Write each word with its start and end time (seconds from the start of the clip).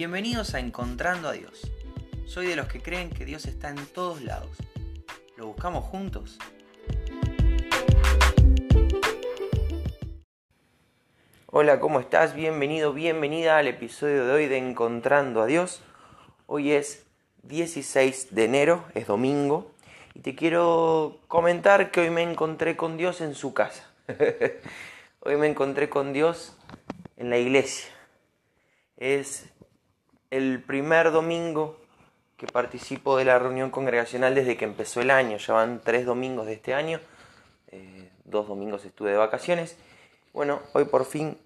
Bienvenidos 0.00 0.54
a 0.54 0.60
Encontrando 0.60 1.28
a 1.28 1.32
Dios. 1.32 1.70
Soy 2.24 2.46
de 2.46 2.56
los 2.56 2.68
que 2.68 2.80
creen 2.80 3.10
que 3.10 3.26
Dios 3.26 3.44
está 3.44 3.68
en 3.68 3.84
todos 3.84 4.22
lados. 4.22 4.56
¿Lo 5.36 5.48
buscamos 5.48 5.84
juntos? 5.84 6.38
Hola, 11.48 11.80
¿cómo 11.80 12.00
estás? 12.00 12.34
Bienvenido, 12.34 12.94
bienvenida 12.94 13.58
al 13.58 13.68
episodio 13.68 14.24
de 14.24 14.32
hoy 14.32 14.46
de 14.46 14.56
Encontrando 14.56 15.42
a 15.42 15.46
Dios. 15.46 15.82
Hoy 16.46 16.72
es 16.72 17.04
16 17.42 18.34
de 18.34 18.44
enero, 18.46 18.86
es 18.94 19.06
domingo, 19.06 19.70
y 20.14 20.20
te 20.20 20.34
quiero 20.34 21.18
comentar 21.28 21.90
que 21.90 22.00
hoy 22.00 22.08
me 22.08 22.22
encontré 22.22 22.74
con 22.74 22.96
Dios 22.96 23.20
en 23.20 23.34
su 23.34 23.52
casa. 23.52 23.92
hoy 25.20 25.36
me 25.36 25.46
encontré 25.46 25.90
con 25.90 26.14
Dios 26.14 26.56
en 27.18 27.28
la 27.28 27.36
iglesia. 27.36 27.90
Es 28.96 29.50
el 30.30 30.62
primer 30.62 31.10
domingo 31.10 31.76
que 32.36 32.46
participo 32.46 33.16
de 33.16 33.24
la 33.24 33.38
reunión 33.38 33.70
congregacional 33.70 34.34
desde 34.34 34.56
que 34.56 34.64
empezó 34.64 35.00
el 35.00 35.10
año. 35.10 35.36
Ya 35.36 35.54
van 35.54 35.80
tres 35.84 36.06
domingos 36.06 36.46
de 36.46 36.54
este 36.54 36.72
año. 36.72 37.00
Eh, 37.68 38.08
dos 38.24 38.48
domingos 38.48 38.84
estuve 38.84 39.10
de 39.10 39.16
vacaciones. 39.16 39.76
Bueno, 40.32 40.60
hoy 40.72 40.84
por 40.84 41.04
fin 41.04 41.36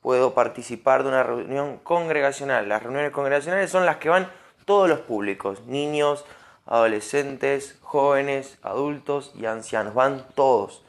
puedo 0.00 0.34
participar 0.34 1.02
de 1.02 1.08
una 1.08 1.22
reunión 1.22 1.78
congregacional. 1.78 2.68
Las 2.68 2.82
reuniones 2.82 3.10
congregacionales 3.10 3.70
son 3.70 3.86
las 3.86 3.96
que 3.96 4.10
van 4.10 4.30
todos 4.64 4.88
los 4.88 5.00
públicos, 5.00 5.62
niños, 5.66 6.24
adolescentes, 6.66 7.78
jóvenes, 7.80 8.58
adultos 8.62 9.32
y 9.34 9.46
ancianos. 9.46 9.94
Van 9.94 10.24
todos. 10.34 10.84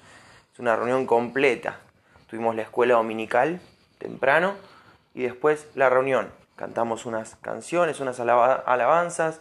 Es 0.54 0.60
una 0.60 0.76
reunión 0.76 1.06
completa. 1.06 1.80
Tuvimos 2.30 2.56
la 2.56 2.64
escuela 2.64 2.96
dominical 2.96 3.62
temprano 3.98 4.56
y 5.16 5.24
después 5.24 5.68
la 5.74 5.90
reunión 5.90 6.39
cantamos 6.60 7.06
unas 7.06 7.38
canciones, 7.38 8.02
unas 8.02 8.20
alabanzas, 8.20 9.40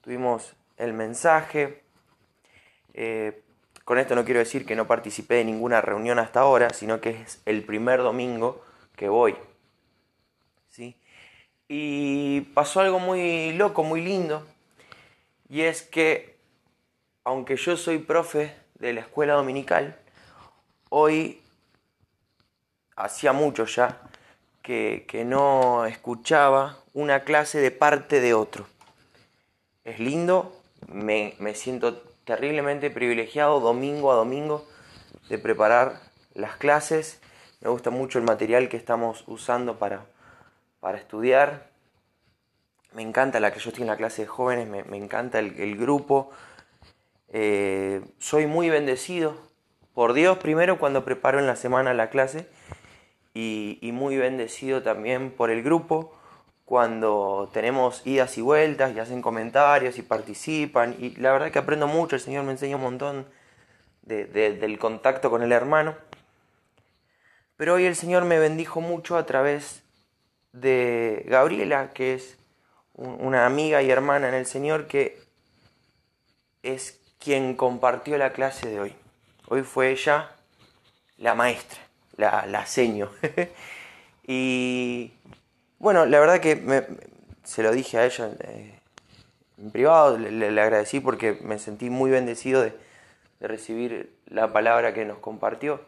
tuvimos 0.00 0.54
el 0.78 0.94
mensaje. 0.94 1.84
Eh, 2.94 3.42
con 3.84 3.98
esto 3.98 4.14
no 4.14 4.24
quiero 4.24 4.40
decir 4.40 4.64
que 4.64 4.74
no 4.74 4.86
participé 4.86 5.34
de 5.34 5.44
ninguna 5.44 5.82
reunión 5.82 6.18
hasta 6.18 6.40
ahora, 6.40 6.70
sino 6.70 7.02
que 7.02 7.10
es 7.10 7.42
el 7.44 7.66
primer 7.66 8.00
domingo 8.00 8.64
que 8.96 9.10
voy. 9.10 9.36
¿sí? 10.70 10.96
Y 11.68 12.40
pasó 12.54 12.80
algo 12.80 12.98
muy 12.98 13.52
loco, 13.52 13.82
muy 13.82 14.00
lindo, 14.00 14.46
y 15.50 15.60
es 15.60 15.82
que, 15.82 16.38
aunque 17.24 17.56
yo 17.56 17.76
soy 17.76 17.98
profe 17.98 18.56
de 18.76 18.94
la 18.94 19.00
escuela 19.00 19.34
dominical, 19.34 19.98
hoy, 20.88 21.42
hacía 22.96 23.34
mucho 23.34 23.66
ya, 23.66 24.00
que, 24.62 25.24
no 25.26 25.86
escuchaba 25.86 26.78
una 26.94 27.24
clase 27.24 27.58
de 27.58 27.70
parte 27.70 28.20
de 28.20 28.34
otro. 28.34 28.66
Es 29.84 29.98
lindo, 29.98 30.56
me, 30.86 31.34
siento 31.54 32.02
terriblemente 32.24 32.90
privilegiado 32.90 33.60
domingo 33.60 34.12
a 34.12 34.16
domingo 34.16 34.66
de 35.28 35.38
preparar 35.38 36.00
las 36.34 36.56
clases. 36.56 37.20
Me 37.60 37.70
gusta 37.70 37.90
mucho 37.90 38.18
el 38.18 38.24
material 38.24 38.68
que 38.68 38.76
estamos 38.76 39.24
usando 39.26 39.78
para, 39.78 40.06
para 40.80 40.98
estudiar. 40.98 41.70
Me 42.94 43.02
encanta 43.02 43.40
la 43.40 43.52
que 43.52 43.58
yo 43.58 43.70
estoy 43.70 43.82
en 43.82 43.88
la 43.88 43.96
clase 43.96 44.22
de 44.22 44.28
jóvenes, 44.28 44.68
me, 44.68 44.96
encanta 44.96 45.38
el, 45.38 45.76
grupo. 45.76 46.30
Eh, 47.28 48.02
soy 48.18 48.46
muy 48.46 48.68
bendecido 48.68 49.34
por 49.94 50.12
Dios 50.12 50.38
primero 50.38 50.78
cuando 50.78 51.04
preparo 51.04 51.38
en 51.38 51.46
la 51.46 51.56
semana 51.56 51.94
la 51.94 52.10
clase 52.10 52.46
y, 53.34 53.90
muy 53.92 54.16
bendecido 54.16 54.82
también 54.82 55.30
por 55.30 55.50
el 55.50 55.62
grupo 55.62 56.14
cuando 56.64 57.50
tenemos 57.52 58.06
idas 58.06 58.36
y 58.38 58.42
vueltas 58.42 58.94
y 58.94 59.00
hacen 59.00 59.22
comentarios 59.22 59.98
y 59.98 60.02
participan 60.02 60.96
y 60.98 61.10
la 61.16 61.32
verdad 61.32 61.50
que 61.50 61.58
aprendo 61.58 61.86
mucho, 61.86 62.16
el 62.16 62.22
Señor 62.22 62.44
me 62.44 62.52
enseña 62.52 62.76
un 62.76 62.82
montón 62.82 63.26
del 64.02 64.78
contacto 64.78 65.30
con 65.30 65.42
el 65.42 65.52
hermano. 65.52 65.94
Pero 67.56 67.74
hoy 67.74 67.84
el 67.84 67.96
Señor 67.96 68.24
me 68.24 68.38
bendijo 68.38 68.80
mucho 68.80 69.16
a 69.16 69.26
través 69.26 69.82
de 70.52 71.24
Gabriela, 71.28 71.90
que 71.92 72.14
es 72.14 72.38
una 72.94 73.46
amiga 73.46 73.82
y 73.82 73.90
hermana 73.90 74.28
en 74.28 74.34
el 74.34 74.46
Señor, 74.46 74.86
que 74.86 75.20
es 76.62 77.00
quien 77.18 77.54
compartió 77.54 78.18
la 78.18 78.32
clase 78.32 78.68
de 78.68 78.80
hoy. 78.80 78.94
Hoy 79.48 79.62
fue 79.62 79.90
ella 79.90 80.30
la 81.18 81.34
maestra 81.34 81.91
la, 82.22 82.46
la 82.46 82.66
seño. 82.66 83.10
y 84.26 85.12
bueno, 85.78 86.06
la 86.06 86.20
verdad 86.20 86.40
que 86.40 86.62
se 87.42 87.62
lo 87.62 87.72
dije 87.72 87.98
a 87.98 88.04
ella 88.04 88.30
eh, 88.40 88.78
en 89.58 89.70
privado, 89.70 90.16
le, 90.16 90.46
agradecí 90.60 91.00
porque 91.00 91.38
me 91.42 91.58
sentí 91.58 91.90
muy 91.90 92.10
bendecido 92.10 92.62
de, 92.62 92.72
recibir 93.40 94.14
la 94.26 94.52
palabra 94.52 94.94
que 94.94 95.04
nos 95.04 95.18
compartió. 95.18 95.80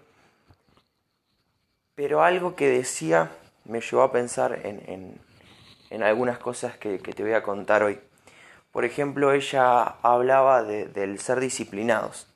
Pero 1.95 2.25
algo 2.25 2.57
que 2.57 2.69
decía 2.69 3.31
me 3.65 3.81
llevó 3.81 4.03
a 4.03 4.11
pensar 4.11 4.61
en, 4.65 5.21
en, 5.91 6.03
algunas 6.03 6.39
cosas 6.39 6.77
que, 6.77 6.99
te 6.99 7.23
voy 7.23 7.35
a 7.35 7.45
contar 7.45 7.85
hoy. 7.85 8.01
Por 8.73 8.85
ejemplo, 8.85 9.31
ella 9.31 9.85
hablaba 10.03 10.65
del 10.65 11.21
ser 11.21 11.39
disciplinados. 11.39 12.27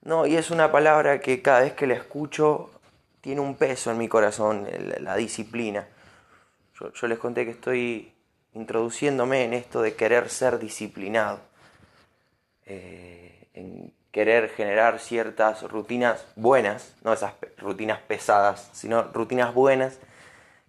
No, 0.00 0.26
y 0.26 0.36
es 0.36 0.50
una 0.50 0.72
palabra 0.72 1.20
que 1.20 1.42
cada 1.42 1.60
vez 1.60 1.74
que 1.74 1.86
la 1.86 1.94
escucho 1.94 2.71
tiene 3.22 3.40
un 3.40 3.54
peso 3.54 3.90
en 3.92 3.98
mi 3.98 4.08
corazón, 4.08 4.66
la 5.00 5.16
disciplina. 5.16 5.86
Yo, 6.74 7.06
les 7.06 7.18
conté 7.18 7.44
que 7.44 7.52
estoy 7.52 8.12
introduciéndome 8.52 9.44
en 9.44 9.54
esto 9.54 9.80
de 9.80 9.94
querer 9.94 10.28
ser 10.28 10.58
disciplinado, 10.58 11.40
eh, 12.66 13.48
en 13.54 13.94
querer 14.10 14.50
generar 14.50 14.98
ciertas 14.98 15.62
rutinas 15.62 16.26
buenas, 16.34 16.96
no 17.04 17.12
esas 17.12 17.34
rutinas 17.58 18.00
pesadas, 18.00 18.68
sino 18.72 19.04
rutinas 19.04 19.54
buenas 19.54 20.00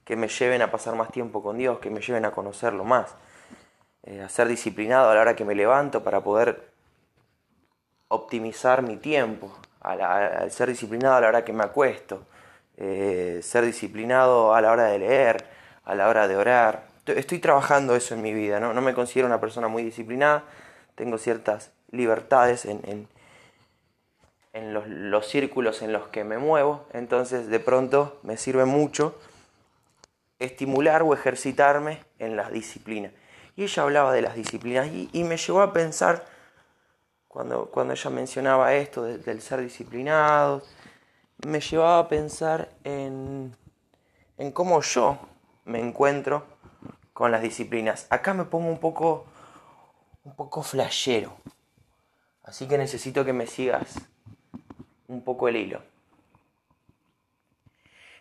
que 0.05 0.15
me 0.15 0.27
lleven 0.27 0.61
a 0.61 0.69
pasar 0.69 0.95
más 0.95 1.11
tiempo 1.11 1.41
con 1.41 1.57
Dios, 1.57 1.79
que 1.79 1.89
me 1.89 2.01
lleven 2.01 2.23
a 2.23 2.31
conocerlo 2.31 2.83
más, 2.83 3.15
eh, 4.03 4.21
a 4.21 4.29
ser 4.29 4.47
disciplinado 4.47 5.09
a 5.09 5.15
la 5.15 5.21
hora 5.21 5.35
que 5.35 5.43
me 5.43 5.55
levanto 5.55 6.03
para 6.03 6.21
poder 6.21 6.71
optimizar 8.09 8.83
mi 8.83 8.97
tiempo, 8.97 9.57
al 9.79 10.51
ser 10.51 10.69
disciplinado 10.69 11.15
a 11.15 11.21
la 11.21 11.27
hora 11.29 11.43
que 11.43 11.51
me 11.51 11.63
acuesto, 11.63 12.27
eh, 12.77 13.39
ser 13.43 13.65
disciplinado 13.65 14.53
a 14.53 14.61
la 14.61 14.71
hora 14.71 14.85
de 14.85 14.99
leer, 14.99 15.45
a 15.83 15.95
la 15.95 16.07
hora 16.07 16.27
de 16.27 16.35
orar. 16.35 16.87
Estoy 17.05 17.39
trabajando 17.39 17.95
eso 17.95 18.15
en 18.15 18.21
mi 18.21 18.33
vida, 18.33 18.59
no, 18.59 18.73
me 18.81 18.93
considero 18.93 19.27
una 19.27 19.39
persona 19.39 19.67
muy 19.67 19.83
disciplinada, 19.83 20.43
tengo 20.95 21.17
ciertas 21.17 21.71
libertades 21.91 22.65
en, 22.65 23.07
en, 24.53 24.73
los, 24.73 24.87
los, 24.87 25.27
círculos 25.27 25.81
en 25.81 25.91
los 25.91 26.07
que 26.07 26.23
me 26.23 26.37
muevo, 26.37 26.85
entonces 26.93 27.47
de 27.47 27.59
pronto 27.59 28.19
me 28.23 28.37
sirve 28.37 28.65
mucho 28.65 29.15
estimular 30.39 31.03
o 31.03 31.13
ejercitarme 31.13 31.99
en 32.19 32.35
las 32.35 32.51
disciplinas. 32.51 33.11
Y 33.55 33.63
ella 33.63 33.83
hablaba 33.83 34.13
de 34.13 34.21
las 34.21 34.35
disciplinas 34.35 34.87
y, 34.87 35.23
me 35.23 35.37
llevó 35.37 35.61
a 35.61 35.73
pensar, 35.73 36.25
cuando, 37.27 37.67
cuando 37.67 37.93
ella 37.93 38.09
mencionaba 38.09 38.73
esto 38.73 39.03
del 39.03 39.41
ser 39.41 39.61
disciplinado, 39.61 40.63
me 41.45 41.59
llevaba 41.59 41.99
a 41.99 42.07
pensar 42.07 42.69
en, 42.83 43.55
en 44.37 44.51
cómo 44.51 44.81
yo 44.81 45.19
me 45.65 45.79
encuentro 45.79 46.45
con 47.13 47.31
las 47.31 47.41
disciplinas. 47.41 48.07
Acá 48.09 48.33
me 48.33 48.45
pongo 48.45 48.69
un 48.69 48.79
poco, 48.79 49.25
un 50.23 50.35
poco 50.35 50.63
flashero. 50.63 51.35
Así 52.43 52.67
que 52.67 52.77
necesito 52.77 53.23
que 53.23 53.33
me 53.33 53.47
sigas 53.47 53.95
un 55.07 55.23
poco 55.23 55.47
el 55.47 55.55
hilo. 55.55 55.81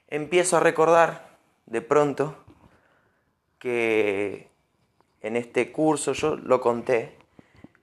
Empiezo 0.08 0.58
a 0.58 0.60
recordar 0.60 1.26
de 1.66 1.80
pronto 1.80 2.36
que 3.58 4.50
en 5.22 5.36
este 5.36 5.72
curso, 5.72 6.12
yo 6.12 6.36
lo 6.36 6.60
conté, 6.60 7.16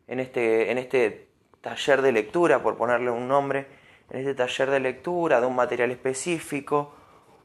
en 0.08 0.20
este, 0.20 0.72
en 0.72 0.78
este 0.78 1.30
taller 1.62 2.02
de 2.02 2.12
lectura, 2.12 2.62
por 2.62 2.78
ponerle 2.78 3.10
un 3.10 3.28
nombre, 3.28 3.68
en 4.10 4.20
este 4.20 4.36
taller 4.36 4.70
de 4.70 4.80
lectura 4.80 5.40
de 5.40 5.48
un 5.48 5.56
material 5.56 5.92
específico, 5.92 6.94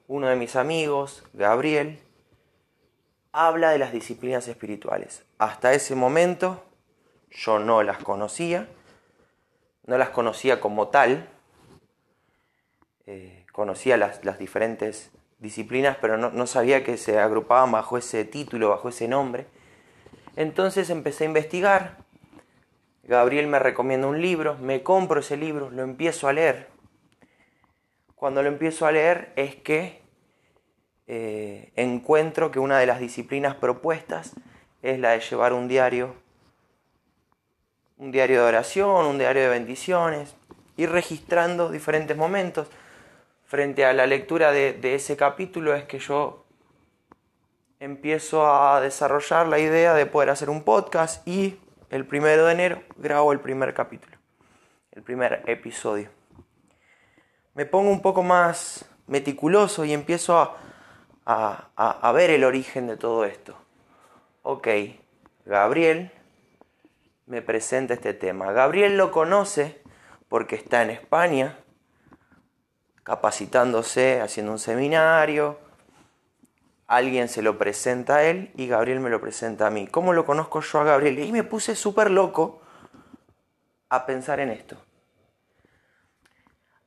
uno 0.07 0.29
de 0.29 0.37
mis 0.37 0.57
amigos, 0.57 1.25
Gabriel, 1.33 2.01
habla 3.33 3.71
de 3.71 3.79
las 3.79 3.93
disciplinas 3.93 4.49
espirituales. 4.49 5.25
Hasta 5.39 5.73
ese 5.73 5.95
momento 5.95 6.63
yo 7.31 7.59
no 7.59 7.83
las 7.83 7.99
conocía, 7.99 8.69
no 9.87 9.99
las 9.99 10.11
conocía 10.11 10.61
como 10.61 10.89
tal, 10.89 11.29
eh, 13.07 13.45
conocía 13.53 13.97
las, 13.97 14.39
diferentes 14.39 15.11
disciplinas, 15.39 15.99
pero 16.01 16.17
no, 16.17 16.31
no 16.31 16.47
sabía 16.47 16.85
que 16.85 16.97
se 16.97 17.19
agrupaban 17.19 17.73
bajo 17.73 17.99
ese 17.99 18.25
título, 18.25 18.71
bajo 18.71 18.89
ese 18.89 19.09
nombre. 19.09 19.47
Entonces 20.37 20.91
empecé 20.91 21.25
a 21.25 21.29
investigar 21.29 22.04
Gabriel 23.07 23.47
me 23.47 23.59
recomienda 23.59 24.07
un 24.07 24.21
libro, 24.21 24.57
me 24.59 24.83
compro 24.83 25.21
ese 25.21 25.37
libro, 25.37 25.71
lo 25.71 25.83
empiezo 25.83 26.27
a 26.27 26.33
leer. 26.33 26.69
Cuando 28.15 28.43
lo 28.43 28.49
empiezo 28.49 28.87
a 28.87 28.93
leer 28.93 29.33
es 29.37 29.57
que 29.57 30.01
eh, 31.07 31.73
encuentro 31.77 32.51
que 32.51 32.59
una 32.59 32.79
de 32.79 32.87
las 32.87 32.99
disciplinas 32.99 33.57
propuestas 33.57 34.33
es 34.81 34.99
la 34.99 35.11
de 35.11 35.21
llevar 35.21 35.53
un 35.53 35.69
diario, 35.69 36.15
un 37.99 38.11
diario 38.11 38.43
de 38.43 38.49
oración, 38.49 39.07
un 39.07 39.19
diario 39.19 39.43
de 39.43 39.49
bendiciones, 39.49 40.35
ir 40.79 40.91
registrando 40.91 41.71
diferentes 41.71 42.17
momentos. 42.17 42.69
Frente 43.45 43.85
a 43.85 43.93
la 43.93 44.07
lectura 44.07 44.51
de, 44.53 44.95
ese 44.95 45.17
capítulo 45.17 45.75
es 45.75 45.85
que 45.85 45.99
yo 45.99 46.47
empiezo 47.81 48.51
a 48.51 48.81
desarrollar 48.81 49.47
la 49.47 49.59
idea 49.59 49.93
de 49.93 50.07
poder 50.07 50.31
hacer 50.31 50.49
un 50.49 50.63
podcast 50.63 51.27
y 51.29 51.59
el 51.91 52.07
primero 52.07 52.47
de 52.47 52.53
enero 52.53 52.83
grabo 52.97 53.33
el 53.33 53.41
primer 53.41 53.75
capítulo, 53.75 54.17
el 54.93 55.03
primer 55.03 55.43
episodio. 55.47 56.11
Me 57.55 57.67
pongo 57.67 57.91
un 57.91 58.03
poco 58.03 58.23
más 58.23 58.85
meticuloso 59.07 59.85
y 59.85 59.93
empiezo 59.93 60.39
a, 60.39 61.71
a, 61.77 62.13
ver 62.13 62.31
el 62.31 62.45
origen 62.45 62.87
de 62.87 62.97
todo 62.97 63.25
esto. 63.25 63.57
Ok, 64.43 64.69
Gabriel 65.45 66.11
me 67.27 67.43
presenta 67.43 67.95
este 67.95 68.15
tema. 68.15 68.53
Gabriel 68.53 68.97
lo 68.97 69.11
conoce 69.11 69.83
porque 70.29 70.57
está 70.57 70.83
en 70.83 70.91
España, 70.91 71.59
capacitándose, 73.03 74.21
haciendo 74.21 74.53
un 74.53 74.59
seminario. 74.59 75.59
Alguien 76.87 77.29
se 77.29 77.43
lo 77.43 77.57
presenta 77.57 78.17
a 78.17 78.25
él 78.25 78.53
y 78.57 78.67
Gabriel 78.67 79.01
me 79.01 79.11
lo 79.11 79.21
presenta 79.21 79.67
a 79.67 79.71
mí. 79.71 79.87
¿Cómo 79.87 80.13
lo 80.13 80.27
conozco 80.27 80.61
yo 80.61 80.81
a 80.81 80.85
Gabriel? 80.85 81.19
Y 81.19 81.33
me 81.33 81.43
puse 81.43 81.77
súper 81.77 82.11
loco 82.11 82.61
a 83.89 84.07
pensar 84.07 84.41
en 84.41 84.51
esto. 84.51 84.77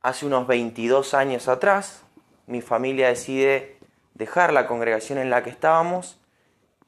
Hace 0.00 0.26
unos 0.26 0.46
22 0.46 1.14
años 1.14 1.48
atrás, 1.48 2.04
mi 2.46 2.60
familia 2.60 3.08
decide 3.08 3.78
dejar 4.14 4.52
la 4.52 4.66
congregación 4.66 5.18
en 5.18 5.30
la 5.30 5.42
que 5.42 5.50
estábamos 5.50 6.20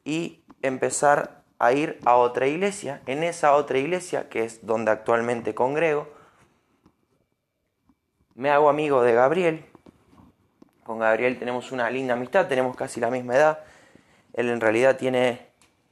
y 0.05 0.43
empezar 0.63 1.43
a 1.59 1.73
ir 1.73 1.99
a 2.05 2.17
otra 2.17 2.47
iglesia. 2.47 3.03
En 3.07 3.23
esa 3.25 3.55
otra 3.55 3.79
iglesia, 3.79 4.29
que 4.29 4.45
es 4.45 4.65
donde 4.65 4.91
actualmente 4.91 5.55
congrego, 5.55 6.09
me 8.35 8.51
hago 8.51 8.71
amigo 8.71 9.03
de 9.03 9.13
Gabriel. 9.13 9.70
Con 10.85 10.99
Gabriel 10.99 11.39
tenemos 11.39 11.73
una 11.73 11.91
linda 11.91 12.15
amistad, 12.15 12.47
tenemos 12.47 12.77
casi 12.77 13.01
la 13.01 13.11
misma 13.11 13.37
edad. 13.37 13.59
Él 14.33 14.49
en 14.49 14.61
realidad 14.61 14.97
tiene 14.97 15.47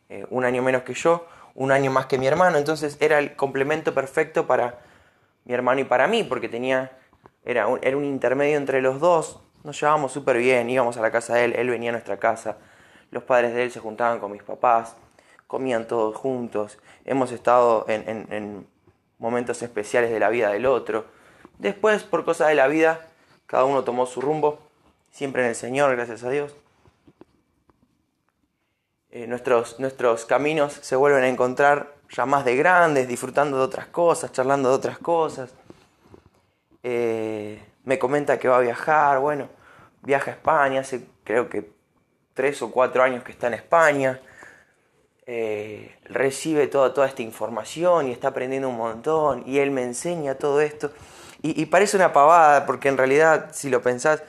eh, 0.09 0.27
un 0.31 0.45
año 0.45 0.63
menos 0.63 0.83
que 0.83 0.95
yo, 0.95 1.27
un 1.55 1.73
año 1.73 1.91
más 1.91 2.07
que 2.07 2.19
mi 2.19 2.27
hermano, 2.27 2.59
entonces 2.59 2.97
era 3.01 3.19
el 3.19 3.37
complemento 3.37 3.95
perfecto 3.95 4.47
para 4.47 4.79
mi 5.45 5.55
hermano 5.55 5.81
y 5.81 5.85
para 5.85 6.07
mí, 6.07 6.25
porque 6.25 6.49
tenía, 6.49 6.93
era 7.45 7.67
era 7.83 7.97
un 7.97 8.05
intermedio 8.05 8.57
entre 8.57 8.81
los 8.81 9.01
dos, 9.01 9.41
nos 9.65 9.81
llevábamos 9.81 10.13
súper 10.13 10.39
bien, 10.39 10.71
íbamos 10.71 10.97
a 10.97 11.01
la 11.01 11.11
casa 11.11 11.35
de 11.35 11.45
él, 11.45 11.53
él 11.57 11.69
venía 11.69 11.91
a 11.91 11.93
nuestra 11.93 12.19
casa, 12.19 12.57
los 13.11 13.23
padres 13.25 13.55
de 13.55 13.65
él 13.65 13.71
se 13.71 13.81
juntaban 13.81 14.21
con 14.21 14.31
mis 14.31 14.43
papás, 14.43 14.97
comían 15.47 15.87
todos 15.87 16.15
juntos, 16.17 16.79
hemos 17.05 17.33
estado 17.33 17.85
en, 17.89 18.67
momentos 19.19 19.61
especiales 19.63 20.11
de 20.13 20.21
la 20.21 20.29
vida 20.29 20.51
del 20.53 20.65
otro. 20.65 21.07
Después, 21.59 22.05
por 22.05 22.25
cosas 22.25 22.49
de 22.49 22.55
la 22.55 22.69
vida, 22.69 23.09
cada 23.47 23.65
uno 23.65 23.83
tomó 23.83 24.07
su 24.07 24.21
rumbo, 24.21 24.61
siempre 25.19 25.43
en 25.43 25.49
el 25.49 25.57
Señor, 25.57 25.97
gracias 25.97 26.23
a 26.23 26.31
Dios. 26.31 26.55
Eh, 29.11 29.27
nuestros, 29.27 29.81
nuestros 29.81 30.25
caminos 30.25 30.75
se 30.75 30.95
vuelven 30.95 31.25
a 31.25 31.29
encontrar 31.29 31.97
ya 32.09 32.25
más 32.25 32.45
de 32.45 32.55
grandes, 32.55 33.09
disfrutando 33.09 33.57
de 33.57 33.65
otras 33.65 33.87
cosas, 33.87 34.31
charlando 34.31 34.69
de 34.69 34.77
otras 34.77 34.99
cosas. 34.99 35.53
Eh, 36.85 37.61
me 37.83 37.99
comenta 37.99 38.39
que 38.39 38.47
va 38.47 38.59
a 38.59 38.61
viajar, 38.61 39.19
bueno, 39.19 39.49
viaja 40.03 40.31
a 40.31 40.35
España, 40.35 40.83
hace 40.83 41.05
creo 41.25 41.49
que 41.49 41.69
tres 42.33 42.63
o 42.63 42.71
cuatro 42.71 43.03
años 43.03 43.25
que 43.25 43.33
está 43.33 43.49
en 43.49 43.55
España, 43.55 44.21
eh, 45.27 45.97
recibe 46.05 46.69
toda, 46.69 46.95
toda 46.95 47.09
esta 47.09 47.23
información 47.23 48.07
y 48.07 48.13
está 48.13 48.29
aprendiendo 48.29 48.69
un 48.69 48.77
montón 48.77 49.43
y 49.47 49.59
él 49.59 49.73
me 49.73 49.83
enseña 49.83 50.37
todo 50.37 50.61
esto. 50.61 50.93
Y, 51.43 51.61
y, 51.61 51.67
parece 51.67 51.97
una 51.97 52.13
pavada 52.13 52.67
porque 52.67 52.89
en 52.89 52.97
realidad, 52.97 53.51
si 53.53 53.69
lo 53.69 53.83
pensás, 53.83 54.23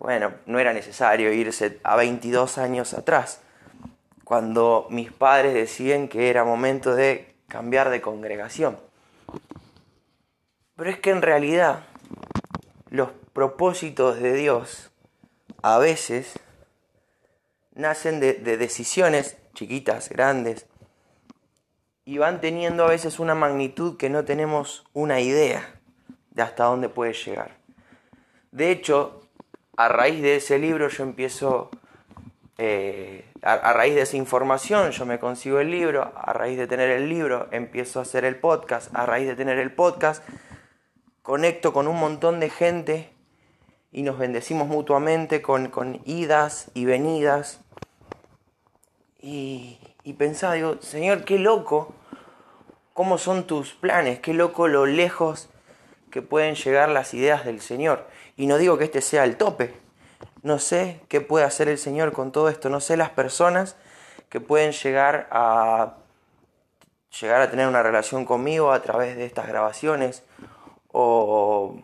bueno, 0.00 0.32
no 0.46 0.58
era 0.58 0.72
necesario 0.72 1.30
irse 1.30 1.78
a 1.84 1.94
22 1.94 2.56
años 2.56 2.94
atrás, 2.94 3.42
cuando 4.24 4.86
mis 4.88 5.12
padres 5.12 5.52
decían 5.52 6.08
que 6.08 6.30
era 6.30 6.42
momento 6.42 6.94
de 6.94 7.34
cambiar 7.48 7.90
de 7.90 8.00
congregación. 8.00 8.78
Pero 10.74 10.88
es 10.90 10.98
que 10.98 11.10
en 11.10 11.20
realidad 11.20 11.84
los 12.88 13.10
propósitos 13.34 14.18
de 14.20 14.32
Dios 14.32 14.90
a 15.62 15.78
veces 15.78 16.32
nacen 17.74 18.20
de, 18.20 18.32
decisiones 18.32 19.36
chiquitas, 19.52 20.08
grandes, 20.08 20.66
y 22.06 22.16
van 22.16 22.40
teniendo 22.40 22.84
a 22.84 22.88
veces 22.88 23.18
una 23.18 23.34
magnitud 23.34 23.98
que 23.98 24.08
no 24.08 24.24
tenemos 24.24 24.86
una 24.94 25.20
idea 25.20 25.78
de 26.30 26.40
hasta 26.40 26.64
dónde 26.64 26.88
puede 26.88 27.12
llegar. 27.12 27.58
De 28.50 28.70
hecho, 28.70 29.20
a 29.80 29.88
raíz 29.88 30.20
de 30.20 30.36
ese 30.36 30.58
libro 30.58 30.88
yo 30.88 31.04
empiezo, 31.04 31.70
eh, 32.58 33.24
a, 33.40 33.72
raíz 33.72 33.94
de 33.94 34.02
esa 34.02 34.18
información 34.18 34.90
yo 34.90 35.06
me 35.06 35.18
consigo 35.18 35.58
el 35.58 35.70
libro, 35.70 36.12
a 36.14 36.34
raíz 36.34 36.58
de 36.58 36.66
tener 36.66 36.90
el 36.90 37.08
libro 37.08 37.48
empiezo 37.50 37.98
a 37.98 38.02
hacer 38.02 38.26
el 38.26 38.36
podcast, 38.36 38.94
a 38.94 39.06
raíz 39.06 39.26
de 39.26 39.36
tener 39.36 39.58
el 39.58 39.72
podcast 39.72 40.22
conecto 41.22 41.72
con 41.72 41.88
un 41.88 41.98
montón 41.98 42.40
de 42.40 42.50
gente 42.50 43.10
y 43.90 44.02
nos 44.02 44.18
bendecimos 44.18 44.68
mutuamente 44.68 45.40
con, 45.40 46.02
idas 46.04 46.70
y 46.74 46.84
venidas. 46.84 47.62
Y, 49.18 49.78
y 50.04 50.12
pensaba, 50.12 50.54
digo, 50.54 50.76
Señor, 50.82 51.24
qué 51.24 51.38
loco, 51.38 51.94
cómo 52.92 53.16
son 53.16 53.46
tus 53.46 53.72
planes, 53.72 54.20
qué 54.20 54.34
loco 54.34 54.68
lo 54.68 54.84
lejos 54.84 55.48
que 56.10 56.22
pueden 56.22 56.54
llegar 56.54 56.88
las 56.88 57.14
ideas 57.14 57.44
del 57.44 57.60
Señor. 57.60 58.06
Y 58.36 58.46
no 58.46 58.58
digo 58.58 58.78
que 58.78 58.84
este 58.84 59.00
sea 59.00 59.24
el 59.24 59.36
tope, 59.36 59.74
no 60.42 60.58
sé 60.58 61.00
qué 61.08 61.20
puede 61.20 61.44
hacer 61.44 61.68
el 61.68 61.78
Señor 61.78 62.12
con 62.12 62.32
todo 62.32 62.48
esto, 62.48 62.70
no 62.70 62.80
sé 62.80 62.96
las 62.96 63.10
personas 63.10 63.76
que 64.28 64.40
pueden 64.40 64.72
llegar 64.72 65.28
a 65.30 65.94
llegar 67.20 67.40
a 67.40 67.50
tener 67.50 67.66
una 67.66 67.82
relación 67.82 68.24
conmigo 68.24 68.72
a 68.72 68.82
través 68.82 69.16
de 69.16 69.26
estas 69.26 69.48
grabaciones 69.48 70.22
o 70.92 71.76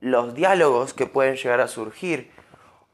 los 0.00 0.34
diálogos 0.34 0.94
que 0.94 1.06
pueden 1.06 1.36
llegar 1.36 1.60
a 1.60 1.68
surgir 1.68 2.30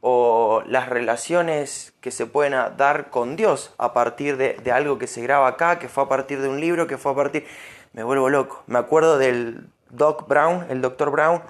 o 0.01 0.61
las 0.67 0.89
relaciones 0.89 1.93
que 1.99 2.11
se 2.11 2.27
pueden 2.27 2.53
dar 2.77 3.09
con 3.09 3.35
Dios 3.35 3.73
a 3.79 3.93
partir 3.93 4.37
de, 4.37 4.71
algo 4.71 4.99
que 4.99 5.07
se 5.07 5.21
graba 5.23 5.47
acá, 5.47 5.79
que 5.79 5.89
fue 5.89 6.03
a 6.03 6.07
partir 6.07 6.41
de 6.41 6.47
un 6.47 6.61
libro, 6.61 6.85
que 6.87 6.97
fue 6.97 7.11
a 7.11 7.15
partir... 7.15 7.45
Me 7.93 8.03
vuelvo 8.03 8.29
loco. 8.29 8.61
Me 8.67 8.77
acuerdo 8.77 9.17
del 9.17 9.67
Doc 9.97 10.27
Brown, 10.27 10.65
el 10.69 10.81
Dr. 10.81 11.11
Brown, 11.11 11.41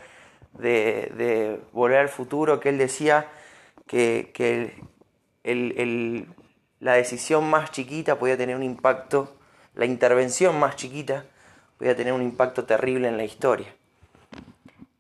de, 0.53 1.61
Volver 1.71 1.99
al 1.99 2.09
Futuro, 2.09 2.59
que 2.59 2.69
él 2.69 2.77
decía 2.77 3.27
que, 3.87 4.73
la 6.79 6.93
decisión 6.93 7.49
más 7.49 7.71
chiquita 7.71 8.19
podía 8.19 8.37
tener 8.37 8.55
un 8.55 8.63
impacto, 8.63 9.35
la 9.73 9.85
intervención 9.85 10.59
más 10.59 10.75
chiquita 10.75 11.25
podía 11.77 11.95
tener 11.95 12.13
un 12.13 12.21
impacto 12.21 12.65
terrible 12.65 13.07
en 13.07 13.17
la 13.17 13.23
historia. 13.23 13.73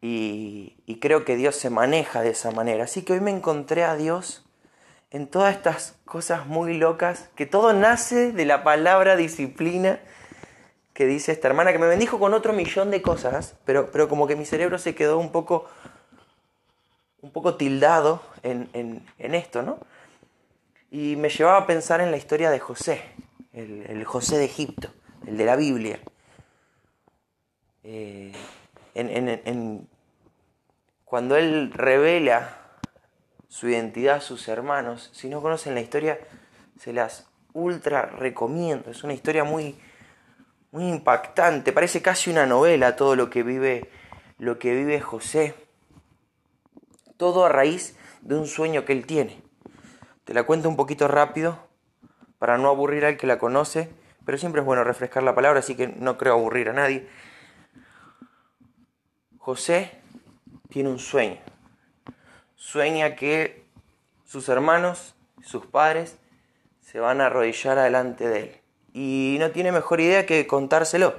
Y, 0.01 0.99
creo 1.01 1.25
que 1.25 1.35
Dios 1.35 1.55
se 1.55 1.69
maneja 1.69 2.21
de 2.21 2.29
esa 2.29 2.51
manera. 2.51 2.83
Así 2.85 3.03
que 3.03 3.13
hoy 3.13 3.19
me 3.19 3.31
encontré 3.31 3.83
a 3.83 3.95
Dios 3.95 4.45
en 5.11 5.27
todas 5.27 5.55
estas 5.55 5.95
cosas 6.05 6.47
muy 6.47 6.77
locas, 6.77 7.29
que 7.35 7.45
todo 7.45 7.73
nace 7.73 8.31
de 8.31 8.45
la 8.45 8.63
palabra 8.63 9.15
disciplina 9.15 9.99
que 10.95 11.05
dice 11.05 11.33
esta 11.33 11.49
hermana, 11.49 11.73
que 11.73 11.77
me 11.77 11.87
bendijo 11.87 12.17
con 12.19 12.33
otro 12.33 12.53
millón 12.53 12.89
de 12.89 13.01
cosas, 13.01 13.57
pero, 13.65 13.91
pero 13.91 14.07
como 14.07 14.27
que 14.27 14.37
mi 14.37 14.45
cerebro 14.45 14.79
se 14.79 14.95
quedó 14.95 15.19
un 15.19 15.29
poco, 15.29 15.67
un 17.21 17.31
poco 17.31 17.55
tildado 17.55 18.23
en, 18.43 19.03
esto, 19.17 19.61
¿no? 19.61 19.77
Y 20.89 21.17
me 21.17 21.27
llevaba 21.27 21.57
a 21.57 21.67
pensar 21.67 21.99
en 21.99 22.11
la 22.11 22.17
historia 22.17 22.49
de 22.49 22.59
José, 22.59 23.01
el, 23.51 24.05
José 24.05 24.37
de 24.37 24.45
Egipto, 24.45 24.87
el 25.27 25.35
de 25.35 25.43
la 25.43 25.57
Biblia. 25.57 25.99
Eh, 27.83 28.31
en, 28.93 29.89
cuando 31.03 31.35
él 31.35 31.73
revela 31.73 32.57
su 33.49 33.67
identidad 33.67 34.15
a 34.15 34.21
sus 34.21 34.47
hermanos, 34.47 35.09
si 35.13 35.27
no 35.27 35.41
conocen 35.41 35.75
la 35.75 35.81
historia, 35.81 36.19
se 36.79 36.93
las 36.93 37.27
ultra 37.51 38.03
recomiendo. 38.05 38.91
Es 38.91 39.03
una 39.03 39.13
historia 39.13 39.43
muy, 39.43 39.77
muy 40.75 40.89
impactante. 40.89 41.71
Parece 41.71 42.01
casi 42.01 42.29
una 42.29 42.45
novela 42.45 42.97
todo 42.97 43.15
lo 43.15 43.29
que 43.29 43.43
vive, 43.43 43.89
lo 44.37 44.59
que 44.59 44.75
vive 44.75 44.99
José. 44.99 45.55
Todo 47.15 47.45
a 47.45 47.49
raíz 47.49 47.97
de 48.19 48.35
un 48.35 48.45
sueño 48.45 48.83
que 48.83 48.91
él 48.91 49.05
tiene. 49.05 49.41
Te 50.25 50.33
la 50.33 50.43
cuento 50.43 50.67
un 50.67 50.75
poquito 50.75 51.07
rápido 51.07 51.57
para 52.39 52.57
no 52.57 52.67
aburrir 52.67 53.05
al 53.05 53.15
que 53.15 53.25
la 53.25 53.39
conoce, 53.39 53.89
pero 54.25 54.37
siempre 54.37 54.59
es 54.59 54.65
bueno 54.65 54.83
refrescar 54.83 55.23
la 55.23 55.33
palabra, 55.33 55.61
así 55.61 55.75
que 55.75 55.87
no 55.87 56.17
creo 56.17 56.33
aburrir 56.33 56.67
a 56.67 56.73
nadie. 56.73 57.07
José 59.37 60.01
tiene 60.67 60.89
un 60.89 60.99
sueño. 60.99 61.39
Sueña 62.55 63.15
que 63.15 63.63
sus 64.25 64.49
hermanos, 64.49 65.15
sus 65.41 65.67
padres, 65.67 66.17
se 66.81 66.99
van 66.99 67.21
a 67.21 67.27
arrodillar 67.27 67.77
delante 67.77 68.27
de 68.27 68.39
él. 68.39 68.64
Y 68.97 69.35
no 69.41 69.51
tiene 69.51 69.73
mejor 69.73 69.99
idea 69.99 70.25
que 70.25 70.47
contárselo. 70.47 71.15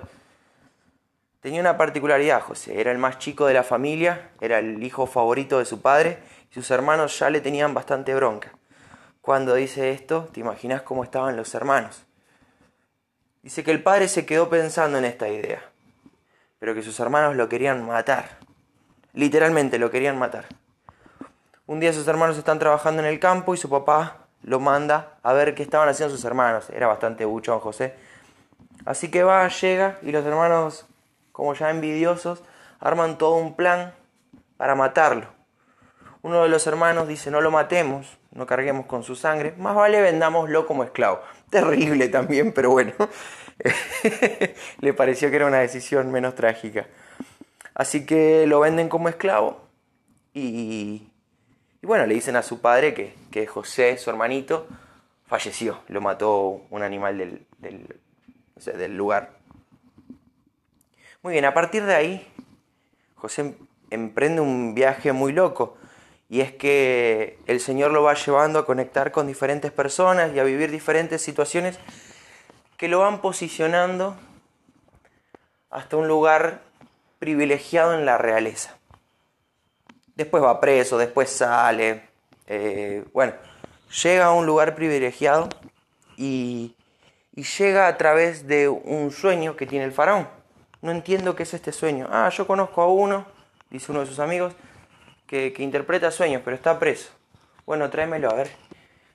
Tenía 1.40 1.60
una 1.60 1.76
particularidad, 1.76 2.40
José. 2.40 2.80
Era 2.80 2.90
el 2.90 2.96
más 2.96 3.18
chico 3.18 3.44
de 3.44 3.52
la 3.52 3.64
familia, 3.64 4.30
era 4.40 4.60
el 4.60 4.82
hijo 4.82 5.06
favorito 5.06 5.58
de 5.58 5.66
su 5.66 5.82
padre, 5.82 6.18
y 6.50 6.54
sus 6.54 6.70
hermanos 6.70 7.18
ya 7.18 7.28
le 7.28 7.42
tenían 7.42 7.74
bastante 7.74 8.14
bronca. 8.14 8.50
Cuando 9.20 9.54
dice 9.54 9.90
esto, 9.90 10.30
te 10.32 10.40
imaginas 10.40 10.80
cómo 10.80 11.04
estaban 11.04 11.36
los 11.36 11.54
hermanos. 11.54 12.06
Dice 13.42 13.62
que 13.62 13.72
el 13.72 13.82
padre 13.82 14.08
se 14.08 14.24
quedó 14.24 14.48
pensando 14.48 14.96
en 14.96 15.04
esta 15.04 15.28
idea, 15.28 15.62
pero 16.58 16.74
que 16.74 16.82
sus 16.82 16.98
hermanos 16.98 17.36
lo 17.36 17.50
querían 17.50 17.84
matar. 17.86 18.38
Literalmente 19.12 19.78
lo 19.78 19.90
querían 19.90 20.18
matar. 20.18 20.46
Un 21.66 21.80
día 21.80 21.92
sus 21.92 22.08
hermanos 22.08 22.38
están 22.38 22.58
trabajando 22.58 23.02
en 23.02 23.08
el 23.08 23.20
campo 23.20 23.52
y 23.52 23.58
su 23.58 23.68
papá 23.68 24.25
lo 24.42 24.60
manda 24.60 25.18
a 25.22 25.32
ver 25.32 25.54
qué 25.54 25.62
estaban 25.62 25.88
haciendo 25.88 26.14
sus 26.14 26.24
hermanos. 26.24 26.70
Era 26.70 26.86
bastante 26.86 27.24
buchón 27.24 27.60
José. 27.60 27.94
Así 28.84 29.10
que 29.10 29.24
va, 29.24 29.48
llega 29.48 29.98
y 30.02 30.12
los 30.12 30.24
hermanos, 30.24 30.86
como 31.32 31.54
ya 31.54 31.70
envidiosos, 31.70 32.42
arman 32.78 33.18
todo 33.18 33.36
un 33.36 33.56
plan 33.56 33.92
para 34.56 34.74
matarlo. 34.74 35.26
Uno 36.22 36.42
de 36.42 36.48
los 36.48 36.66
hermanos 36.66 37.08
dice, 37.08 37.30
no 37.30 37.40
lo 37.40 37.50
matemos, 37.50 38.18
no 38.32 38.46
carguemos 38.46 38.86
con 38.86 39.02
su 39.02 39.16
sangre, 39.16 39.54
más 39.58 39.74
vale 39.74 40.00
vendámoslo 40.00 40.66
como 40.66 40.84
esclavo. 40.84 41.20
Terrible 41.50 42.08
también, 42.08 42.52
pero 42.52 42.70
bueno, 42.70 42.92
le 44.80 44.94
pareció 44.94 45.30
que 45.30 45.36
era 45.36 45.46
una 45.46 45.58
decisión 45.58 46.10
menos 46.10 46.34
trágica. 46.34 46.86
Así 47.74 48.06
que 48.06 48.46
lo 48.46 48.60
venden 48.60 48.88
como 48.88 49.08
esclavo 49.08 49.60
y, 50.32 51.10
y 51.86 51.88
bueno, 51.88 52.04
le 52.04 52.14
dicen 52.14 52.34
a 52.34 52.42
su 52.42 52.60
padre 52.60 52.94
que, 52.94 53.14
que, 53.30 53.46
José, 53.46 53.96
su 53.96 54.10
hermanito, 54.10 54.66
falleció, 55.24 55.78
lo 55.86 56.00
mató 56.00 56.62
un 56.68 56.82
animal 56.82 57.16
del, 57.16 57.46
del, 57.58 58.00
del 58.56 58.96
lugar. 58.96 59.30
Muy 61.22 61.34
bien, 61.34 61.44
a 61.44 61.54
partir 61.54 61.84
de 61.84 61.94
ahí, 61.94 62.26
José 63.14 63.54
emprende 63.90 64.40
un 64.40 64.74
viaje 64.74 65.12
muy 65.12 65.32
loco. 65.32 65.76
Y 66.28 66.40
es 66.40 66.50
que 66.50 67.38
el 67.46 67.60
Señor 67.60 67.92
lo 67.92 68.02
va 68.02 68.14
llevando 68.14 68.58
a 68.58 68.66
conectar 68.66 69.12
con 69.12 69.28
diferentes 69.28 69.70
personas 69.70 70.34
y 70.34 70.40
a 70.40 70.42
vivir 70.42 70.72
diferentes 70.72 71.22
situaciones 71.22 71.78
que 72.78 72.88
lo 72.88 72.98
van 72.98 73.20
posicionando 73.20 74.16
hasta 75.70 75.96
un 75.96 76.08
lugar 76.08 76.62
privilegiado 77.20 77.94
en 77.94 78.06
la 78.06 78.18
realeza. 78.18 78.75
Después 80.16 80.42
va 80.42 80.60
preso, 80.60 80.96
después 80.96 81.28
sale. 81.28 82.08
Eh, 82.46 83.04
bueno, 83.12 83.34
llega 84.02 84.26
a 84.26 84.32
un 84.32 84.46
lugar 84.46 84.74
privilegiado 84.74 85.48
y, 86.16 86.74
llega 87.34 87.86
a 87.86 87.98
través 87.98 88.46
de 88.46 88.66
un 88.68 89.10
sueño 89.10 89.56
que 89.56 89.66
tiene 89.66 89.84
el 89.84 89.92
faraón. 89.92 90.26
No 90.80 90.90
entiendo 90.90 91.36
qué 91.36 91.42
es 91.42 91.52
este 91.52 91.70
sueño. 91.70 92.08
Ah, 92.10 92.30
yo 92.30 92.46
conozco 92.46 92.80
a 92.80 92.88
uno, 92.88 93.26
dice 93.68 93.92
uno 93.92 94.00
de 94.00 94.06
sus 94.06 94.18
amigos, 94.18 94.54
que, 95.26 95.52
que 95.52 95.62
interpreta 95.62 96.10
sueños, 96.10 96.40
pero 96.42 96.56
está 96.56 96.78
preso. 96.78 97.10
Bueno, 97.66 97.90
tráemelo 97.90 98.30
a 98.30 98.34
ver. 98.34 98.50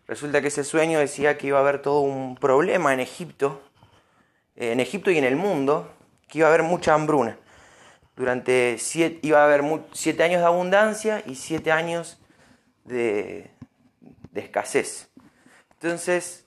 Resulta 0.08 0.40
que 0.40 0.50
ese 0.50 0.64
sueño 0.64 1.00
decía 1.00 1.38
que 1.38 1.48
iba 1.48 1.58
a 1.58 1.62
haber 1.62 1.82
todo 1.82 2.02
un 2.02 2.36
problema 2.36 2.94
en 2.94 3.00
Egipto, 3.00 3.64
en 4.56 4.80
Egipto 4.80 5.10
y 5.10 5.18
en 5.18 5.24
el 5.24 5.36
mundo, 5.36 5.92
que 6.28 6.40
iba 6.40 6.48
a 6.48 6.50
haber 6.50 6.64
mucha 6.64 6.94
hambruna. 6.94 7.38
Durante 8.22 8.78
siete, 8.78 9.18
iba 9.24 9.42
a 9.42 9.46
haber 9.46 9.64
siete 9.94 10.22
años 10.22 10.42
de 10.42 10.46
abundancia 10.46 11.24
y 11.26 11.34
siete 11.34 11.72
años 11.72 12.20
de, 12.84 13.50
de 14.30 14.42
escasez. 14.42 15.10
Entonces, 15.72 16.46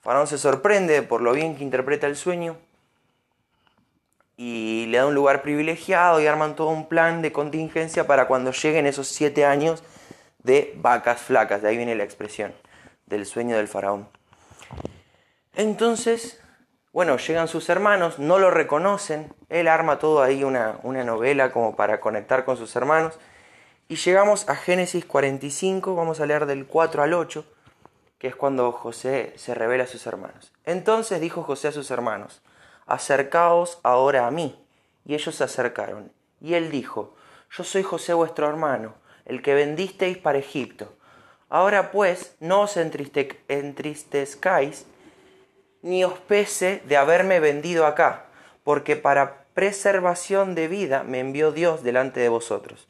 Faraón 0.00 0.28
se 0.28 0.38
sorprende 0.38 1.02
por 1.02 1.22
lo 1.22 1.32
bien 1.32 1.56
que 1.56 1.64
interpreta 1.64 2.06
el 2.06 2.14
sueño 2.14 2.56
y 4.36 4.86
le 4.86 4.98
da 4.98 5.06
un 5.06 5.14
lugar 5.16 5.42
privilegiado 5.42 6.20
y 6.20 6.28
arman 6.28 6.54
todo 6.54 6.68
un 6.68 6.88
plan 6.88 7.20
de 7.20 7.32
contingencia 7.32 8.06
para 8.06 8.28
cuando 8.28 8.52
lleguen 8.52 8.86
esos 8.86 9.08
siete 9.08 9.44
años 9.44 9.82
de 10.44 10.72
vacas 10.76 11.20
flacas. 11.20 11.62
De 11.62 11.68
ahí 11.68 11.76
viene 11.76 11.96
la 11.96 12.04
expresión 12.04 12.54
del 13.06 13.26
sueño 13.26 13.56
del 13.56 13.66
faraón. 13.66 14.08
Entonces, 15.56 16.40
bueno, 16.96 17.18
llegan 17.18 17.46
sus 17.46 17.68
hermanos, 17.68 18.18
no 18.18 18.38
lo 18.38 18.50
reconocen, 18.50 19.30
él 19.50 19.68
arma 19.68 19.98
todo 19.98 20.22
ahí 20.22 20.44
una, 20.44 20.78
una 20.82 21.04
novela 21.04 21.52
como 21.52 21.76
para 21.76 22.00
conectar 22.00 22.46
con 22.46 22.56
sus 22.56 22.74
hermanos. 22.74 23.18
Y 23.86 23.96
llegamos 23.96 24.48
a 24.48 24.56
Génesis 24.56 25.04
45, 25.04 25.94
vamos 25.94 26.20
a 26.20 26.26
leer 26.26 26.46
del 26.46 26.64
4 26.64 27.02
al 27.02 27.12
8, 27.12 27.44
que 28.16 28.28
es 28.28 28.34
cuando 28.34 28.72
José 28.72 29.34
se 29.36 29.54
revela 29.54 29.84
a 29.84 29.86
sus 29.86 30.06
hermanos. 30.06 30.54
Entonces 30.64 31.20
dijo 31.20 31.42
José 31.42 31.68
a 31.68 31.72
sus 31.72 31.90
hermanos, 31.90 32.40
acercaos 32.86 33.78
ahora 33.82 34.26
a 34.26 34.30
mí. 34.30 34.58
Y 35.04 35.12
ellos 35.12 35.34
se 35.34 35.44
acercaron. 35.44 36.10
Y 36.40 36.54
él 36.54 36.70
dijo, 36.70 37.14
yo 37.50 37.62
soy 37.62 37.82
José 37.82 38.14
vuestro 38.14 38.48
hermano, 38.48 38.94
el 39.26 39.42
que 39.42 39.52
vendisteis 39.52 40.16
para 40.16 40.38
Egipto. 40.38 40.94
Ahora 41.50 41.90
pues, 41.90 42.36
no 42.40 42.62
os 42.62 42.78
entristezcáis 42.78 44.86
ni 45.86 46.02
os 46.02 46.18
pese 46.18 46.82
de 46.86 46.96
haberme 46.96 47.38
vendido 47.38 47.86
acá, 47.86 48.24
porque 48.64 48.96
para 48.96 49.44
preservación 49.54 50.56
de 50.56 50.66
vida 50.66 51.04
me 51.04 51.20
envió 51.20 51.52
Dios 51.52 51.84
delante 51.84 52.18
de 52.18 52.28
vosotros. 52.28 52.88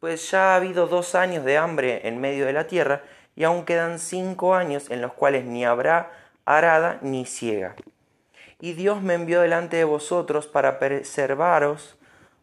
Pues 0.00 0.30
ya 0.30 0.52
ha 0.52 0.56
habido 0.56 0.86
dos 0.86 1.14
años 1.14 1.44
de 1.44 1.58
hambre 1.58 2.08
en 2.08 2.20
medio 2.22 2.46
de 2.46 2.54
la 2.54 2.66
tierra, 2.66 3.02
y 3.36 3.44
aún 3.44 3.66
quedan 3.66 3.98
cinco 3.98 4.54
años 4.54 4.90
en 4.90 5.02
los 5.02 5.12
cuales 5.12 5.44
ni 5.44 5.66
habrá 5.66 6.12
arada 6.46 6.98
ni 7.02 7.26
ciega. 7.26 7.74
Y 8.58 8.72
Dios 8.72 9.02
me 9.02 9.14
envió 9.14 9.42
delante 9.42 9.76
de 9.76 9.84
vosotros 9.84 10.46
para 10.46 10.78
preservaros 10.78 11.98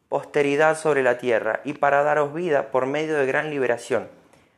posteridad 0.09 0.77
sobre 0.77 1.01
la 1.01 1.17
tierra 1.17 1.61
y 1.63 1.73
para 1.73 2.03
daros 2.03 2.35
vida 2.35 2.69
por 2.69 2.85
medio 2.85 3.15
de 3.15 3.25
gran 3.25 3.49
liberación. 3.49 4.09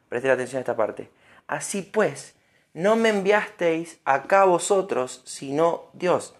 Presten 0.09 0.31
atención 0.31 0.57
a 0.57 0.61
esta 0.61 0.75
parte. 0.75 1.09
Así 1.47 1.81
pues, 1.81 2.35
no 2.73 2.95
me 2.95 3.09
enviasteis 3.09 3.99
acá 4.03 4.45
vosotros, 4.45 5.21
sino 5.25 5.85
Dios. 5.93 6.35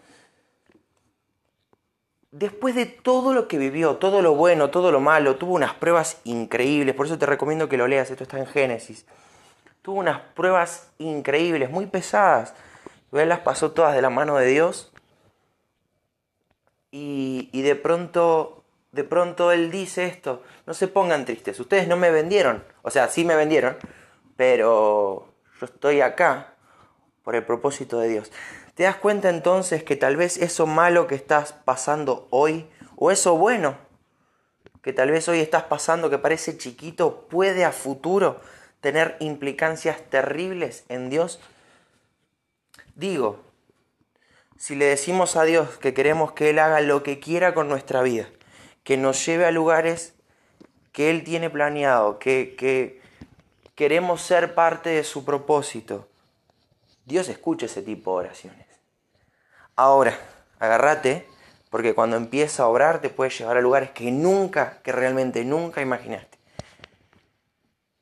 Después 2.32 2.74
de 2.74 2.88
todo 2.88 3.34
lo 3.34 3.48
que 3.48 3.60
vivió, 3.60 3.98
todo 3.98 4.24
lo 4.24 4.34
bueno, 4.34 4.72
todo 4.72 4.92
lo 4.92 5.00
malo, 5.00 5.36
tuvo 5.36 5.54
unas 5.54 5.76
pruebas 5.76 6.20
increíbles, 6.24 6.96
por 6.96 7.06
eso 7.06 7.20
te 7.20 7.28
recomiendo 7.28 7.70
que 7.70 7.78
lo 7.78 7.88
leas, 7.88 8.10
esto 8.10 8.24
está 8.24 8.40
en 8.40 8.48
Génesis. 8.48 9.06
Tuvo 9.84 10.00
unas 10.00 10.20
pruebas 10.34 10.92
increíbles, 10.98 11.70
muy 11.70 11.86
pesadas. 11.86 12.56
Él 13.12 13.30
las 13.30 13.42
pasó 13.42 13.72
todas 13.74 13.94
de 13.94 14.02
la 14.02 14.10
mano 14.10 14.38
de 14.38 14.48
Dios. 14.48 14.92
Y, 16.90 17.50
y 17.52 17.62
de 17.62 17.76
pronto, 17.76 18.64
de 18.92 19.04
pronto 19.04 19.52
él 19.52 19.70
dice 19.70 20.06
esto, 20.06 20.42
no 20.66 20.74
se 20.74 20.88
pongan 20.88 21.26
tristes, 21.26 21.60
ustedes 21.60 21.88
no 21.88 21.98
me 21.98 22.12
vendieron, 22.12 22.64
o 22.84 22.92
sea, 22.92 23.08
sí 23.08 23.26
me 23.26 23.36
vendieron, 23.36 23.78
pero 24.36 25.33
estoy 25.66 26.02
acá 26.02 26.54
por 27.24 27.36
el 27.36 27.44
propósito 27.44 28.00
de 28.00 28.10
Dios. 28.10 28.32
¿Te 28.76 28.84
das 28.84 28.96
cuenta 28.96 29.30
entonces 29.30 29.84
que 29.84 29.96
tal 29.96 30.16
vez 30.16 30.38
eso 30.38 30.66
malo 30.66 31.08
que 31.08 31.16
estás 31.16 31.54
pasando 31.54 32.28
hoy, 32.32 32.68
o 32.96 33.12
eso 33.12 33.38
bueno 33.38 33.78
que 34.82 34.94
tal 34.94 35.12
vez 35.12 35.30
hoy 35.30 35.40
estás 35.40 35.64
pasando 35.64 36.10
que 36.10 36.18
parece 36.18 36.58
chiquito, 36.58 37.28
puede 37.30 37.64
a 37.64 37.72
futuro 37.72 38.42
tener 38.82 39.16
implicancias 39.20 40.02
terribles 40.10 40.84
en 40.90 41.10
Dios? 41.10 41.40
Digo, 42.96 43.40
si 44.58 44.76
le 44.76 44.86
decimos 44.86 45.36
a 45.36 45.44
Dios 45.44 45.78
que 45.78 45.94
queremos 45.94 46.34
que 46.34 46.50
Él 46.50 46.60
haga 46.60 46.82
lo 46.82 47.04
que 47.04 47.20
quiera 47.20 47.54
con 47.54 47.70
nuestra 47.70 48.02
vida, 48.02 48.28
que 48.84 48.98
nos 48.98 49.26
lleve 49.26 49.46
a 49.46 49.52
lugares 49.52 50.14
que 50.92 51.10
Él 51.10 51.24
tiene 51.24 51.50
planeado, 51.50 52.20
que, 52.20 52.56
que, 52.58 53.03
queremos 53.76 54.22
ser 54.22 54.56
parte 54.56 54.90
de 54.90 55.04
su 55.04 55.26
propósito. 55.26 56.08
Dios 57.06 57.28
escucha 57.30 57.66
ese 57.66 57.82
tipo 57.82 58.12
de 58.12 58.26
oraciones. 58.26 58.68
Ahora, 59.76 60.18
agárrate, 60.60 61.28
porque 61.70 61.96
cuando 61.96 62.16
empieza 62.16 62.64
a 62.64 62.68
obrar 62.68 63.02
te 63.02 63.10
puede 63.10 63.32
llevar 63.32 63.58
a 63.58 63.62
lugares 63.62 63.92
que 63.92 64.12
nunca, 64.12 64.82
que 64.84 64.92
realmente 64.92 65.44
nunca 65.44 65.82
imaginaste. 65.82 66.38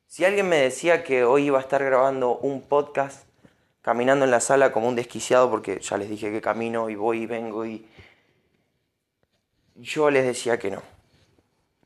Si 0.07 0.25
alguien 0.25 0.49
me 0.49 0.57
decía 0.57 1.03
que 1.03 1.23
hoy 1.23 1.45
iba 1.45 1.57
a 1.57 1.61
estar 1.61 1.83
grabando 1.83 2.37
un 2.37 2.61
podcast 2.61 3.23
caminando 3.81 4.25
en 4.25 4.31
la 4.31 4.41
sala 4.41 4.71
como 4.71 4.87
un 4.87 4.95
desquiciado, 4.95 5.49
porque 5.49 5.79
ya 5.79 5.97
les 5.97 6.09
dije 6.09 6.31
que 6.31 6.41
camino 6.41 6.89
y 6.89 6.95
voy 6.95 7.23
y 7.23 7.25
vengo 7.25 7.65
y 7.65 7.87
yo 9.75 10.11
les 10.11 10.25
decía 10.25 10.59
que 10.59 10.69
no. 10.69 10.83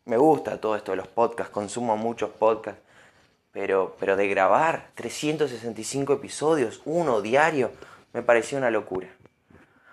Me 0.06 0.18
gusta 0.18 0.60
todo 0.60 0.76
esto 0.76 0.92
de 0.92 0.98
los 0.98 1.08
podcasts, 1.08 1.54
consumo 1.54 1.96
muchos 1.98 2.32
podcasts, 2.32 2.82
pero, 3.56 3.96
pero 4.02 4.18
de 4.18 4.28
grabar 4.28 4.90
365 4.96 6.12
episodios, 6.12 6.82
uno 6.84 7.22
diario, 7.22 7.72
me 8.12 8.22
pareció 8.22 8.58
una 8.58 8.70
locura. 8.70 9.08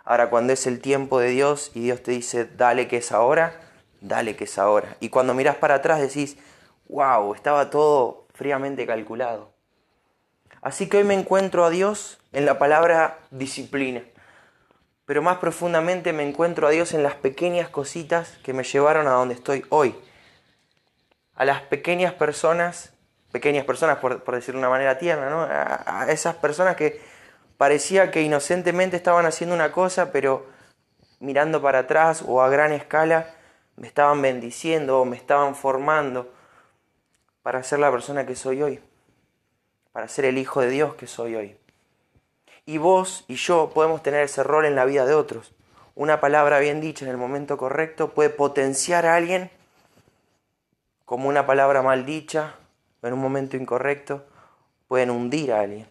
Ahora, 0.04 0.30
cuando 0.30 0.52
es 0.52 0.66
el 0.66 0.80
tiempo 0.80 1.20
de 1.20 1.28
Dios 1.28 1.70
y 1.72 1.82
Dios 1.82 2.02
te 2.02 2.10
dice, 2.10 2.44
dale 2.44 2.88
que 2.88 2.96
es 2.96 3.12
ahora, 3.12 3.60
dale 4.00 4.34
que 4.34 4.44
es 4.44 4.58
ahora. 4.58 4.96
Y 4.98 5.10
cuando 5.10 5.32
miras 5.32 5.54
para 5.54 5.76
atrás 5.76 6.00
decís, 6.00 6.38
wow, 6.88 7.34
estaba 7.34 7.70
todo 7.70 8.26
fríamente 8.34 8.84
calculado. 8.84 9.52
Así 10.60 10.88
que 10.88 10.96
hoy 10.96 11.04
me 11.04 11.14
encuentro 11.14 11.64
a 11.64 11.70
Dios 11.70 12.18
en 12.32 12.46
la 12.46 12.58
palabra 12.58 13.20
disciplina. 13.30 14.02
Pero 15.04 15.22
más 15.22 15.38
profundamente 15.38 16.12
me 16.12 16.28
encuentro 16.28 16.66
a 16.66 16.70
Dios 16.70 16.94
en 16.94 17.04
las 17.04 17.14
pequeñas 17.14 17.68
cositas 17.68 18.38
que 18.42 18.54
me 18.54 18.64
llevaron 18.64 19.06
a 19.06 19.12
donde 19.12 19.34
estoy 19.34 19.64
hoy. 19.68 19.94
A 21.36 21.44
las 21.44 21.62
pequeñas 21.62 22.12
personas, 22.12 22.92
pequeñas 23.32 23.64
personas 23.64 23.98
por, 23.98 24.22
decirlo 24.34 24.60
de 24.60 24.66
una 24.66 24.70
manera 24.70 24.98
tierna, 24.98 25.30
¿no? 25.30 25.40
a, 25.42 26.02
a 26.02 26.12
esas 26.12 26.36
personas 26.36 26.76
que 26.76 27.00
parecía 27.56 28.10
que 28.10 28.22
inocentemente 28.22 28.96
estaban 28.96 29.26
haciendo 29.26 29.54
una 29.54 29.72
cosa, 29.72 30.12
pero 30.12 30.46
mirando 31.18 31.60
para 31.62 31.80
atrás 31.80 32.22
o 32.26 32.42
a 32.42 32.48
gran 32.48 32.72
escala 32.72 33.34
me 33.76 33.86
estaban 33.86 34.20
bendiciendo 34.22 35.00
o 35.00 35.04
me 35.04 35.16
estaban 35.16 35.54
formando 35.54 36.32
para 37.42 37.62
ser 37.62 37.78
la 37.78 37.90
persona 37.90 38.26
que 38.26 38.36
soy 38.36 38.62
hoy 38.62 38.80
para 39.92 40.08
ser 40.08 40.24
el 40.24 40.38
Hijo 40.38 40.60
de 40.60 40.70
Dios 40.70 40.94
que 40.94 41.06
soy 41.06 41.36
hoy. 41.36 41.56
Y 42.64 42.78
vos 42.78 43.24
y 43.28 43.34
yo 43.36 43.70
podemos 43.74 44.02
tener 44.02 44.22
ese 44.22 44.42
rol 44.42 44.64
en 44.64 44.74
la 44.74 44.84
vida 44.84 45.04
de 45.04 45.14
otros. 45.14 45.52
Una 45.94 46.20
palabra 46.20 46.58
bien 46.58 46.80
dicha 46.80 47.04
en 47.04 47.10
el 47.10 47.18
momento 47.18 47.58
correcto 47.58 48.14
puede 48.14 48.30
potenciar 48.30 49.04
a 49.04 49.14
alguien 49.14 49.50
como 51.04 51.28
una 51.28 51.44
palabra 51.44 51.82
mal 51.82 52.06
dicha 52.06 52.54
en 53.08 53.14
un 53.14 53.20
momento 53.20 53.56
incorrecto 53.56 54.24
pueden 54.88 55.10
hundir 55.10 55.52
a 55.52 55.60
alguien. 55.60 55.86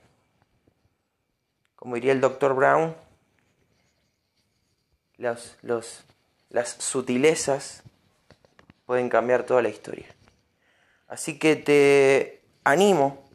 Como 1.75 1.96
diría 1.96 2.12
el 2.12 2.22
doctor 2.22 2.56
Brown, 2.56 2.96
las 5.18 5.58
sutilezas 6.80 7.84
pueden 8.86 9.10
cambiar 9.10 9.44
toda 9.44 9.62
la 9.62 9.70
historia. 9.70 10.08
Así 11.08 11.38
que 11.38 11.56
te 11.56 12.41
animo 12.63 13.32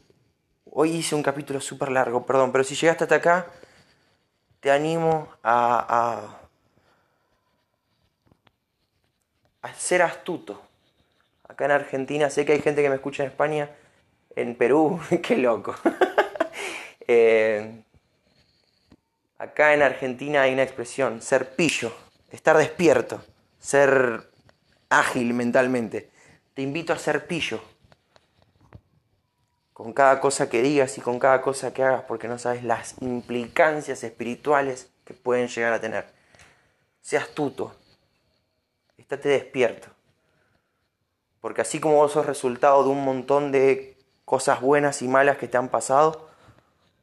Hoy 0.79 0.91
hice 0.91 1.15
un 1.15 1.23
capítulo 1.23 1.59
súper 1.59 1.89
largo, 1.89 2.23
perdón, 2.23 2.51
pero 2.51 2.63
si 2.63 2.75
llegaste 2.75 3.05
hasta 3.05 3.15
acá, 3.15 3.47
te 4.59 4.69
animo 4.69 5.27
a, 5.41 6.37
a, 9.63 9.73
ser 9.73 10.03
astuto. 10.03 10.61
Acá 11.47 11.65
en 11.65 11.71
Argentina, 11.71 12.29
sé 12.29 12.45
que 12.45 12.53
hay 12.53 12.61
gente 12.61 12.81
que 12.81 12.89
me 12.89 12.95
escucha 12.95 13.23
en 13.23 13.29
España, 13.29 13.69
en 14.35 14.55
Perú, 14.55 14.99
qué 15.23 15.37
loco. 15.37 15.75
Eh, 17.09 17.83
acá 19.37 19.73
en 19.73 19.81
Argentina 19.81 20.41
hay 20.41 20.51
una 20.51 20.63
expresión, 20.63 21.21
ser 21.21 21.55
pillo, 21.55 21.95
estar 22.31 22.57
despierto, 22.57 23.23
ser 23.59 24.29
ágil 24.89 25.33
mentalmente. 25.33 26.09
Te 26.53 26.63
invito 26.63 26.91
a 26.91 26.97
ser 26.97 27.25
pillo 27.25 27.61
con 29.71 29.93
cada 29.93 30.19
cosa 30.19 30.49
que 30.49 30.61
digas 30.61 30.97
y 30.97 31.01
con 31.01 31.17
cada 31.17 31.41
cosa 31.41 31.73
que 31.73 31.83
hagas 31.83 32.03
porque 32.09 32.27
no 32.27 32.37
sabes 32.37 32.63
las 32.65 32.95
implicancias 33.01 34.03
espirituales 34.03 34.89
que 35.05 35.13
pueden 35.13 35.47
llegar 35.47 35.71
a 35.71 35.79
tener. 35.79 36.07
Sea 37.01 37.21
astuto, 37.21 37.73
estate 38.97 39.29
despierto. 39.29 39.96
Porque 41.41 41.61
así 41.61 41.79
como 41.79 41.95
vos 41.95 42.11
sos 42.11 42.25
resultado 42.25 42.83
de 42.83 42.89
un 42.89 43.03
montón 43.03 43.51
de 43.51 43.97
cosas 44.25 44.61
buenas 44.61 45.01
y 45.01 45.07
malas 45.07 45.37
que 45.37 45.47
te 45.47 45.57
han 45.57 45.69
pasado, 45.69 46.27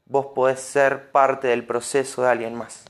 vos 0.07 0.26
podés 0.35 0.61
ser 0.61 1.11
parte 1.11 1.49
del 1.49 1.67
proceso 1.67 2.23
de 2.23 2.29
alguien 2.29 2.55
más. 2.55 2.85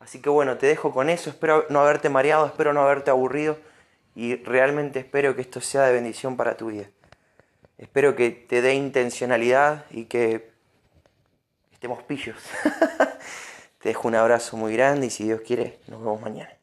Así 0.00 0.20
que 0.20 0.28
bueno, 0.28 0.58
te 0.58 0.66
dejo 0.66 0.92
con 0.92 1.08
eso, 1.08 1.30
espero 1.30 1.64
no 1.68 1.80
haberte 1.80 2.08
mareado, 2.08 2.46
espero 2.46 2.72
no 2.72 2.82
haberte 2.82 3.10
aburrido 3.10 3.56
y 4.16 4.34
realmente 4.36 4.98
espero 4.98 5.36
que 5.36 5.42
esto 5.42 5.60
sea 5.60 5.82
de 5.82 5.92
bendición 5.92 6.36
para 6.36 6.56
tu 6.56 6.66
vida. 6.66 6.90
Espero 7.78 8.16
que 8.16 8.30
te 8.30 8.62
dé 8.62 8.74
intencionalidad 8.74 9.86
y 9.90 10.06
que 10.06 10.50
estemos 11.70 12.02
pillos. 12.02 12.36
te 13.78 13.90
dejo 13.90 14.08
un 14.08 14.16
abrazo 14.16 14.56
muy 14.56 14.72
grande 14.72 15.06
y 15.06 15.10
si 15.10 15.24
Dios 15.24 15.40
quiere, 15.40 15.78
nos 15.86 16.00
vemos 16.00 16.20
mañana. 16.20 16.61